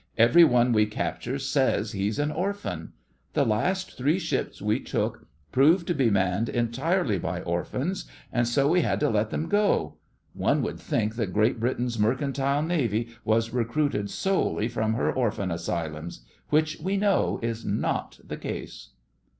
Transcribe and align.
Every 0.17 0.43
one 0.43 0.73
we 0.73 0.87
capture 0.87 1.37
says 1.37 1.91
he's 1.91 2.17
an 2.17 2.31
orphan. 2.31 2.93
The 3.33 3.45
last 3.45 3.95
three 3.95 4.17
ships 4.17 4.59
we 4.59 4.79
took 4.79 5.27
proved 5.51 5.85
to 5.85 5.93
be 5.93 6.09
manned 6.09 6.49
entirely 6.49 7.19
by 7.19 7.41
orphans, 7.43 8.05
and 8.33 8.47
so 8.47 8.67
we 8.67 8.81
had 8.81 8.99
to 9.01 9.11
let 9.11 9.29
them 9.29 9.47
go. 9.47 9.97
One 10.33 10.63
would 10.63 10.79
think 10.79 11.17
that 11.17 11.31
Great 11.33 11.59
Britain's 11.59 11.99
mercantile 11.99 12.63
navy 12.63 13.09
was 13.23 13.53
recruited 13.53 14.09
solely 14.09 14.67
from 14.67 14.93
her 14.95 15.11
orphan 15.13 15.51
asylums— 15.51 16.25
which 16.49 16.79
we 16.79 16.97
know 16.97 17.39
is 17.43 17.63
not 17.63 18.19
the 18.23 18.37
case. 18.37 18.93